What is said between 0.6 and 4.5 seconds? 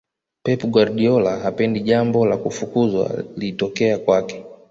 guardiola hapendi jambo la kufukuzwa litokea kwake